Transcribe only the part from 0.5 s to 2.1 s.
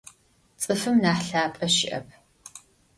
Ts'ıfım nah lhap'e şı'ep.